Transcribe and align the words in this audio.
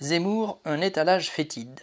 Zemmour, 0.00 0.60
un 0.64 0.80
étalage 0.80 1.28
fétide. 1.28 1.80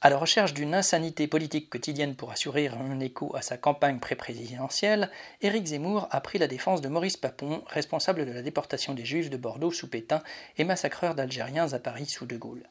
À 0.00 0.10
la 0.10 0.16
recherche 0.16 0.54
d'une 0.54 0.74
insanité 0.74 1.26
politique 1.26 1.68
quotidienne 1.68 2.14
pour 2.14 2.30
assurer 2.30 2.68
un 2.68 3.00
écho 3.00 3.34
à 3.34 3.42
sa 3.42 3.56
campagne 3.56 3.98
pré-présidentielle, 3.98 5.10
Éric 5.42 5.66
Zemmour 5.66 6.06
a 6.12 6.20
pris 6.20 6.38
la 6.38 6.46
défense 6.46 6.82
de 6.82 6.88
Maurice 6.88 7.16
Papon, 7.16 7.64
responsable 7.66 8.24
de 8.26 8.30
la 8.30 8.42
déportation 8.42 8.94
des 8.94 9.04
Juifs 9.04 9.28
de 9.28 9.36
Bordeaux 9.36 9.72
sous 9.72 9.90
Pétain 9.90 10.22
et 10.56 10.62
massacreur 10.62 11.16
d'Algériens 11.16 11.72
à 11.72 11.80
Paris 11.80 12.06
sous 12.06 12.26
De 12.26 12.36
Gaulle. 12.36 12.62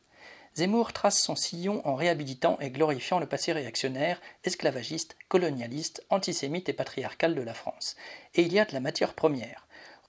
Zemmour 0.55 0.93
trace 0.93 1.21
son 1.21 1.35
sillon 1.35 1.85
en 1.85 1.95
réhabilitant 1.95 2.57
et 2.61 2.69
glorifiant 2.69 3.19
le 3.19 3.27
passé 3.27 3.51
réactionnaire, 3.51 4.21
esclavagiste, 4.45 5.17
colonialiste, 5.27 6.05
antisémite 6.09 6.69
et 6.69 6.73
patriarcal 6.73 7.35
de 7.35 7.41
la 7.41 7.53
France. 7.53 7.97
Et 8.35 8.43
il 8.43 8.53
y 8.53 8.59
a 8.59 8.63
de 8.63 8.73
la 8.73 8.79
matière 8.79 9.15
première. 9.15 9.66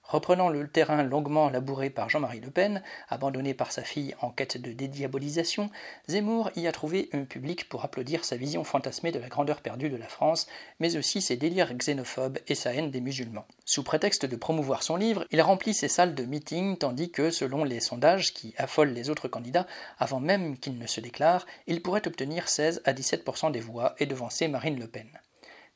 Reprenant 0.09 0.49
le 0.49 0.67
terrain 0.67 1.03
longuement 1.03 1.51
labouré 1.51 1.91
par 1.91 2.09
Jean-Marie 2.09 2.41
Le 2.41 2.51
Pen, 2.51 2.83
abandonné 3.11 3.53
par 3.53 3.73
sa 3.73 3.83
fille 3.83 4.15
en 4.23 4.31
quête 4.31 4.57
de 4.57 4.73
dédiabolisation, 4.73 5.69
Zemmour 6.09 6.51
y 6.57 6.67
a 6.67 6.73
trouvé 6.73 7.11
un 7.13 7.25
public 7.25 7.69
pour 7.69 7.85
applaudir 7.85 8.25
sa 8.25 8.39
vision 8.39 8.65
fantasmée 8.65 9.13
de 9.13 9.19
la 9.19 9.29
grandeur 9.29 9.61
perdue 9.61 9.91
de 9.91 9.99
la 9.99 10.09
France, 10.09 10.47
mais 10.81 10.97
aussi 10.97 11.21
ses 11.21 11.37
délires 11.37 11.75
xénophobes 11.75 12.39
et 12.49 12.55
sa 12.55 12.73
haine 12.73 12.91
des 12.91 13.03
musulmans. 13.03 13.45
Sous 13.67 13.83
prétexte 13.83 14.25
de 14.25 14.37
promouvoir 14.37 14.83
son 14.83 14.97
livre, 14.97 15.27
il 15.31 15.43
remplit 15.43 15.75
ses 15.75 15.89
salles 15.89 16.15
de 16.15 16.25
meeting 16.25 16.79
tandis 16.79 17.11
que, 17.11 17.31
selon 17.31 17.63
les 17.63 17.81
sondages 17.81 18.33
qui 18.33 18.55
affolent 18.57 18.95
les 18.95 19.11
autres 19.11 19.29
candidats, 19.29 19.67
avant 19.99 20.21
même 20.21 20.57
qu'il 20.57 20.79
ne 20.79 20.87
se 20.87 21.03
déclare, 21.03 21.45
il 21.67 21.83
pourrait 21.83 22.09
obtenir 22.09 22.49
16 22.49 22.81
à 22.87 22.95
17 22.95 23.53
des 23.53 23.61
voix 23.61 23.95
et 23.99 24.07
devancer 24.07 24.49
Marine 24.49 24.81
Le 24.81 24.89
Pen. 24.89 25.07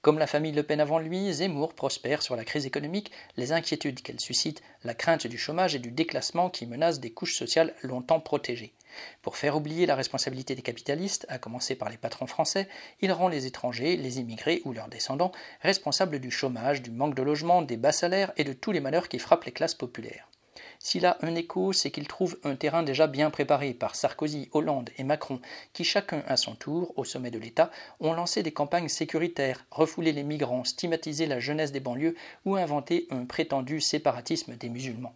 Comme 0.02 0.18
la 0.18 0.26
famille 0.26 0.50
Le 0.50 0.64
Pen 0.64 0.80
avant 0.80 0.98
lui, 0.98 1.32
Zemmour 1.32 1.74
prospère 1.74 2.22
sur 2.22 2.34
la 2.34 2.44
crise 2.44 2.66
économique, 2.66 3.12
les 3.36 3.52
inquiétudes 3.52 4.02
qu'elle 4.02 4.18
suscite, 4.18 4.60
la 4.82 4.94
crainte 4.94 5.28
du 5.28 5.38
chômage 5.38 5.76
et 5.76 5.78
du 5.78 5.92
déclassement 5.92 6.50
qui 6.50 6.66
menacent 6.66 6.98
des 6.98 7.12
couches 7.12 7.36
sociales 7.36 7.72
longtemps 7.84 8.18
protégées. 8.18 8.72
Pour 9.22 9.36
faire 9.36 9.56
oublier 9.56 9.86
la 9.86 9.94
responsabilité 9.94 10.56
des 10.56 10.62
capitalistes, 10.62 11.24
à 11.28 11.38
commencer 11.38 11.76
par 11.76 11.88
les 11.88 11.98
patrons 11.98 12.26
français, 12.26 12.68
il 13.00 13.12
rend 13.12 13.28
les 13.28 13.46
étrangers, 13.46 13.96
les 13.96 14.18
immigrés 14.18 14.60
ou 14.64 14.72
leurs 14.72 14.88
descendants 14.88 15.30
responsables 15.60 16.18
du 16.18 16.32
chômage, 16.32 16.82
du 16.82 16.90
manque 16.90 17.14
de 17.14 17.22
logement, 17.22 17.62
des 17.62 17.76
bas 17.76 17.92
salaires 17.92 18.32
et 18.36 18.42
de 18.42 18.52
tous 18.52 18.72
les 18.72 18.80
malheurs 18.80 19.08
qui 19.08 19.20
frappent 19.20 19.44
les 19.44 19.52
classes 19.52 19.76
populaires. 19.76 20.28
S'il 20.84 21.06
a 21.06 21.16
un 21.22 21.36
écho, 21.36 21.72
c'est 21.72 21.92
qu'il 21.92 22.08
trouve 22.08 22.36
un 22.42 22.56
terrain 22.56 22.82
déjà 22.82 23.06
bien 23.06 23.30
préparé 23.30 23.72
par 23.72 23.94
Sarkozy, 23.94 24.48
Hollande 24.50 24.90
et 24.98 25.04
Macron, 25.04 25.40
qui 25.72 25.84
chacun 25.84 26.24
à 26.26 26.36
son 26.36 26.56
tour, 26.56 26.92
au 26.96 27.04
sommet 27.04 27.30
de 27.30 27.38
l'État, 27.38 27.70
ont 28.00 28.12
lancé 28.14 28.42
des 28.42 28.50
campagnes 28.50 28.88
sécuritaires, 28.88 29.64
refoulé 29.70 30.10
les 30.10 30.24
migrants, 30.24 30.64
stigmatisé 30.64 31.26
la 31.26 31.38
jeunesse 31.38 31.70
des 31.70 31.78
banlieues 31.78 32.16
ou 32.44 32.56
inventé 32.56 33.06
un 33.10 33.26
prétendu 33.26 33.80
séparatisme 33.80 34.56
des 34.56 34.68
musulmans. 34.68 35.14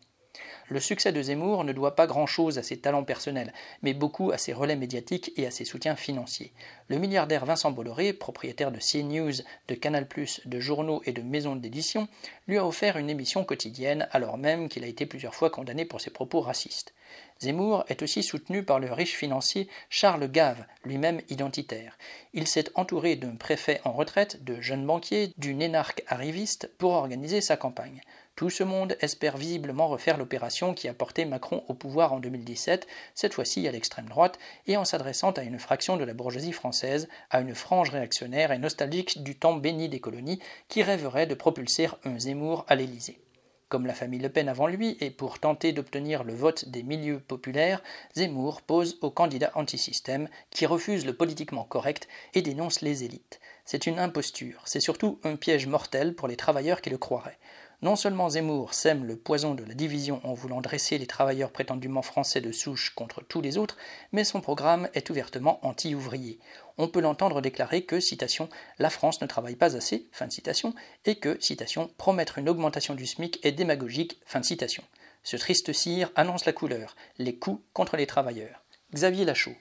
Le 0.68 0.80
succès 0.80 1.12
de 1.12 1.22
Zemmour 1.22 1.64
ne 1.64 1.72
doit 1.72 1.94
pas 1.94 2.06
grand-chose 2.06 2.58
à 2.58 2.62
ses 2.62 2.78
talents 2.78 3.04
personnels, 3.04 3.52
mais 3.82 3.94
beaucoup 3.94 4.32
à 4.32 4.38
ses 4.38 4.52
relais 4.52 4.76
médiatiques 4.76 5.32
et 5.36 5.46
à 5.46 5.50
ses 5.50 5.64
soutiens 5.64 5.96
financiers. 5.96 6.52
Le 6.88 6.98
milliardaire 6.98 7.46
Vincent 7.46 7.70
Bolloré, 7.70 8.12
propriétaire 8.12 8.72
de 8.72 8.78
CNews, 8.78 9.44
de 9.68 9.74
Canal+, 9.74 10.08
de 10.44 10.60
journaux 10.60 11.02
et 11.06 11.12
de 11.12 11.22
maisons 11.22 11.56
d'édition, 11.56 12.08
lui 12.48 12.58
a 12.58 12.66
offert 12.66 12.96
une 12.96 13.10
émission 13.10 13.44
quotidienne 13.44 14.08
alors 14.10 14.38
même 14.38 14.68
qu'il 14.68 14.82
a 14.84 14.88
été 14.88 15.06
plusieurs 15.06 15.34
fois 15.34 15.50
condamné 15.50 15.84
pour 15.84 16.00
ses 16.00 16.10
propos 16.10 16.40
racistes. 16.40 16.92
Zemmour 17.38 17.84
est 17.88 18.02
aussi 18.02 18.22
soutenu 18.22 18.62
par 18.62 18.80
le 18.80 18.90
riche 18.90 19.14
financier 19.14 19.68
Charles 19.90 20.30
Gave, 20.30 20.64
lui-même 20.84 21.20
identitaire. 21.28 21.98
Il 22.32 22.46
s'est 22.46 22.70
entouré 22.74 23.16
d'un 23.16 23.36
préfet 23.36 23.80
en 23.84 23.92
retraite, 23.92 24.42
de 24.42 24.60
jeunes 24.62 24.86
banquiers, 24.86 25.32
d'une 25.36 25.60
énarque 25.60 26.02
arriviste 26.06 26.70
pour 26.78 26.92
organiser 26.92 27.42
sa 27.42 27.58
campagne. 27.58 28.00
Tout 28.36 28.50
ce 28.50 28.64
monde 28.64 28.96
espère 29.00 29.36
visiblement 29.36 29.88
refaire 29.88 30.18
l'opération 30.18 30.74
qui 30.74 30.88
a 30.88 30.94
porté 30.94 31.24
Macron 31.24 31.62
au 31.68 31.74
pouvoir 31.74 32.12
en 32.12 32.20
2017, 32.20 32.86
cette 33.14 33.34
fois-ci 33.34 33.68
à 33.68 33.72
l'extrême 33.72 34.08
droite, 34.08 34.38
et 34.66 34.76
en 34.76 34.84
s'adressant 34.84 35.32
à 35.32 35.42
une 35.42 35.58
fraction 35.58 35.96
de 35.96 36.04
la 36.04 36.14
bourgeoisie 36.14 36.52
française, 36.52 37.08
à 37.30 37.40
une 37.40 37.54
frange 37.54 37.90
réactionnaire 37.90 38.52
et 38.52 38.58
nostalgique 38.58 39.22
du 39.22 39.36
temps 39.36 39.56
béni 39.56 39.88
des 39.88 40.00
colonies, 40.00 40.40
qui 40.68 40.82
rêverait 40.82 41.26
de 41.26 41.34
propulser 41.34 41.88
un 42.04 42.18
Zemmour 42.18 42.64
à 42.68 42.74
l'Élysée. 42.74 43.20
Comme 43.68 43.86
la 43.86 43.94
famille 43.94 44.20
Le 44.20 44.28
Pen 44.28 44.48
avant 44.48 44.68
lui, 44.68 44.96
et 45.00 45.10
pour 45.10 45.40
tenter 45.40 45.72
d'obtenir 45.72 46.22
le 46.22 46.34
vote 46.34 46.68
des 46.68 46.84
milieux 46.84 47.18
populaires, 47.18 47.82
Zemmour 48.14 48.62
pose 48.62 48.96
au 49.00 49.10
candidat 49.10 49.50
antisystème 49.56 50.28
qui 50.50 50.66
refuse 50.66 51.04
le 51.04 51.16
politiquement 51.16 51.64
correct 51.64 52.06
et 52.34 52.42
dénonce 52.42 52.80
les 52.80 53.02
élites. 53.02 53.40
C'est 53.64 53.86
une 53.86 53.98
imposture, 53.98 54.62
c'est 54.66 54.78
surtout 54.78 55.18
un 55.24 55.34
piège 55.34 55.66
mortel 55.66 56.14
pour 56.14 56.28
les 56.28 56.36
travailleurs 56.36 56.80
qui 56.80 56.90
le 56.90 56.98
croiraient. 56.98 57.38
Non 57.82 57.94
seulement 57.94 58.30
Zemmour 58.30 58.72
sème 58.72 59.04
le 59.04 59.16
poison 59.16 59.54
de 59.54 59.62
la 59.62 59.74
division 59.74 60.20
en 60.24 60.32
voulant 60.32 60.62
dresser 60.62 60.96
les 60.96 61.06
travailleurs 61.06 61.50
prétendument 61.50 62.00
français 62.00 62.40
de 62.40 62.50
souche 62.50 62.94
contre 62.94 63.22
tous 63.22 63.42
les 63.42 63.58
autres, 63.58 63.76
mais 64.12 64.24
son 64.24 64.40
programme 64.40 64.88
est 64.94 65.10
ouvertement 65.10 65.58
anti-ouvrier. 65.66 66.38
On 66.78 66.88
peut 66.88 67.00
l'entendre 67.00 67.42
déclarer 67.42 67.84
que, 67.84 68.00
citation, 68.00 68.48
la 68.78 68.88
France 68.88 69.20
ne 69.20 69.26
travaille 69.26 69.56
pas 69.56 69.76
assez, 69.76 70.06
fin 70.10 70.26
de 70.26 70.32
citation, 70.32 70.74
et 71.04 71.16
que, 71.16 71.36
citation, 71.40 71.90
promettre 71.98 72.38
une 72.38 72.48
augmentation 72.48 72.94
du 72.94 73.04
SMIC 73.04 73.44
est 73.44 73.52
démagogique, 73.52 74.18
fin 74.24 74.40
de 74.40 74.46
citation. 74.46 74.82
Ce 75.22 75.36
triste 75.36 75.72
cire 75.72 76.10
annonce 76.14 76.46
la 76.46 76.52
couleur, 76.52 76.96
les 77.18 77.36
coups 77.36 77.60
contre 77.74 77.96
les 77.96 78.06
travailleurs. 78.06 78.62
Xavier 78.94 79.26
Lachaud. 79.26 79.54